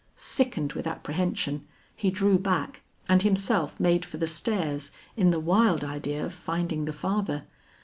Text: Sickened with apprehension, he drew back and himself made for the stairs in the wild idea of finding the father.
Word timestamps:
Sickened 0.15 0.73
with 0.73 0.87
apprehension, 0.87 1.67
he 1.95 2.09
drew 2.09 2.39
back 2.39 2.81
and 3.07 3.21
himself 3.21 3.79
made 3.79 4.03
for 4.03 4.17
the 4.17 4.25
stairs 4.25 4.91
in 5.15 5.29
the 5.29 5.39
wild 5.39 5.83
idea 5.83 6.25
of 6.25 6.33
finding 6.33 6.85
the 6.85 6.91
father. 6.91 7.43